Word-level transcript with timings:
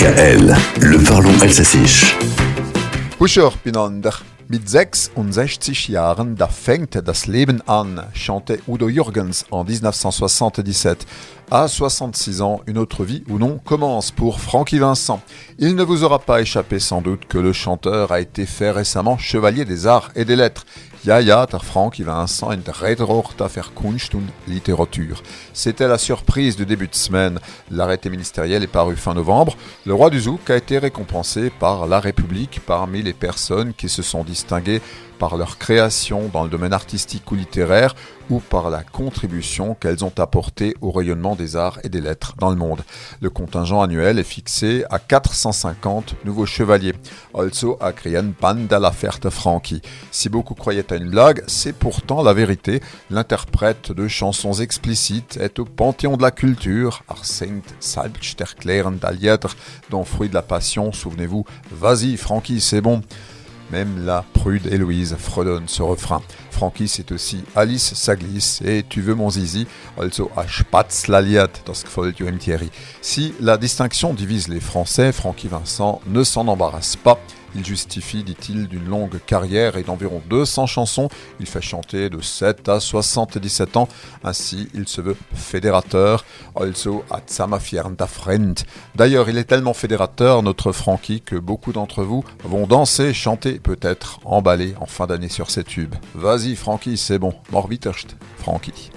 DKL, 0.00 0.56
le 0.80 1.04
parlons 1.04 1.38
alsacisch. 1.42 2.16
Buscher 3.18 3.50
Pinander. 3.62 4.12
Mit 4.48 4.66
66 4.66 5.88
Jahren, 5.88 6.36
da 6.36 6.48
fängt 6.48 6.96
das 7.06 7.26
Leben 7.26 7.60
an, 7.68 8.00
chantait 8.14 8.60
Udo 8.66 8.88
Jürgens 8.88 9.44
en 9.50 9.62
1977. 9.62 11.06
À 11.50 11.68
66 11.68 12.40
ans, 12.40 12.62
une 12.66 12.78
autre 12.78 13.04
vie 13.04 13.24
ou 13.28 13.38
non 13.38 13.60
commence 13.62 14.10
pour 14.10 14.40
Francky 14.40 14.78
Vincent. 14.78 15.20
Il 15.58 15.76
ne 15.76 15.84
vous 15.84 16.02
aura 16.02 16.18
pas 16.18 16.40
échappé 16.40 16.78
sans 16.78 17.02
doute 17.02 17.26
que 17.28 17.36
le 17.36 17.52
chanteur 17.52 18.10
a 18.10 18.20
été 18.20 18.46
fait 18.46 18.70
récemment 18.70 19.18
chevalier 19.18 19.66
des 19.66 19.86
arts 19.86 20.10
et 20.16 20.24
des 20.24 20.36
lettres. 20.36 20.64
Ja, 21.02 21.18
ja, 21.18 21.46
der 21.46 21.60
Kunst 23.74 24.14
und 24.14 24.28
Literatur. 24.46 25.22
C'était 25.54 25.88
la 25.88 25.96
surprise 25.96 26.56
du 26.56 26.66
début 26.66 26.88
de 26.88 26.94
semaine. 26.94 27.38
L'arrêté 27.70 28.10
ministériel 28.10 28.62
est 28.62 28.66
paru 28.66 28.96
fin 28.96 29.14
novembre. 29.14 29.56
Le 29.86 29.94
roi 29.94 30.10
du 30.10 30.20
Zouk 30.20 30.50
a 30.50 30.56
été 30.56 30.76
récompensé 30.76 31.48
par 31.48 31.86
la 31.86 32.00
République 32.00 32.60
parmi 32.66 33.00
les 33.00 33.14
personnes 33.14 33.72
qui 33.72 33.88
se 33.88 34.02
sont 34.02 34.24
distinguées 34.24 34.82
par 35.20 35.36
leur 35.36 35.58
création 35.58 36.30
dans 36.32 36.42
le 36.42 36.48
domaine 36.48 36.72
artistique 36.72 37.30
ou 37.30 37.34
littéraire 37.34 37.94
ou 38.30 38.40
par 38.40 38.70
la 38.70 38.82
contribution 38.82 39.74
qu'elles 39.74 40.04
ont 40.04 40.12
apportée 40.18 40.74
au 40.80 40.90
rayonnement 40.90 41.36
des 41.36 41.56
arts 41.56 41.78
et 41.84 41.88
des 41.88 42.00
lettres 42.00 42.34
dans 42.38 42.48
le 42.48 42.56
monde. 42.56 42.80
Le 43.20 43.28
contingent 43.28 43.82
annuel 43.82 44.18
est 44.18 44.24
fixé 44.24 44.84
à 44.88 44.98
450 44.98 46.14
nouveaux 46.24 46.46
chevaliers. 46.46 46.94
Also 47.34 47.76
a 47.80 47.92
Banda 48.40 48.78
la 48.78 48.92
Ferte 48.92 49.28
Frankie. 49.28 49.82
Si 50.10 50.30
beaucoup 50.30 50.54
croyaient 50.54 50.90
à 50.90 50.96
une 50.96 51.10
blague, 51.10 51.42
c'est 51.46 51.74
pourtant 51.74 52.22
la 52.22 52.32
vérité. 52.32 52.80
L'interprète 53.10 53.92
de 53.92 54.08
chansons 54.08 54.54
explicites 54.54 55.36
est 55.36 55.58
au 55.58 55.66
panthéon 55.66 56.16
de 56.16 56.22
la 56.22 56.30
culture, 56.30 57.02
Arsent 57.08 57.44
Salbsterklären 57.80 58.96
d'Aliètre, 58.96 59.54
dont 59.90 60.04
Fruit 60.04 60.30
de 60.30 60.34
la 60.34 60.42
Passion, 60.42 60.92
souvenez-vous, 60.92 61.44
Vas-y 61.72 62.16
Frankie, 62.16 62.60
c'est 62.60 62.80
bon. 62.80 63.02
Même 63.72 64.04
la 64.04 64.24
prude 64.34 64.66
Héloïse 64.66 65.16
fredonne 65.18 65.68
ce 65.68 65.82
refrain. 65.82 66.22
Frankie, 66.50 66.88
c'est 66.88 67.12
aussi 67.12 67.44
Alice 67.54 67.94
Saglis 67.94 68.58
et 68.64 68.82
Tu 68.88 69.00
veux 69.00 69.14
mon 69.14 69.30
zizi, 69.30 69.66
also 69.98 70.30
a. 70.36 70.44
Si 73.00 73.34
la 73.40 73.56
distinction 73.56 74.14
divise 74.14 74.48
les 74.48 74.60
Français, 74.60 75.12
Francky 75.12 75.48
Vincent 75.48 76.00
ne 76.06 76.24
s'en 76.24 76.48
embarrasse 76.48 76.96
pas. 76.96 77.18
Il 77.54 77.64
justifie, 77.64 78.22
dit-il, 78.22 78.68
d'une 78.68 78.86
longue 78.86 79.18
carrière 79.26 79.76
et 79.76 79.82
d'environ 79.82 80.22
200 80.28 80.66
chansons. 80.66 81.08
Il 81.40 81.46
fait 81.46 81.60
chanter 81.60 82.10
de 82.10 82.20
7 82.20 82.68
à 82.68 82.80
77 82.80 83.76
ans. 83.76 83.88
Ainsi, 84.24 84.68
il 84.74 84.88
se 84.88 85.00
veut 85.00 85.16
fédérateur. 85.34 86.24
Also 86.54 87.04
at 87.10 88.06
friend. 88.06 88.60
D'ailleurs, 88.94 89.28
il 89.28 89.38
est 89.38 89.44
tellement 89.44 89.74
fédérateur, 89.74 90.42
notre 90.42 90.72
Frankie, 90.72 91.20
que 91.20 91.36
beaucoup 91.36 91.72
d'entre 91.72 92.02
vous 92.02 92.24
vont 92.44 92.66
danser, 92.66 93.12
chanter, 93.12 93.58
peut-être 93.58 94.20
emballer 94.24 94.74
en 94.80 94.86
fin 94.86 95.06
d'année 95.06 95.28
sur 95.28 95.50
ses 95.50 95.64
tubes. 95.64 95.94
Vas-y, 96.14 96.56
Frankie, 96.56 96.96
c'est 96.96 97.18
bon. 97.18 97.34
Morbiterst, 97.50 98.16
Frankie. 98.38 98.90